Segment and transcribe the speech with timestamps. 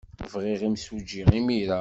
[0.33, 1.79] Bɣiɣ imsujji imir-a!